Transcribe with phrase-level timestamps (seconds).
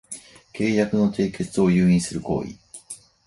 [0.51, 2.57] 契約の締結を誘引する行為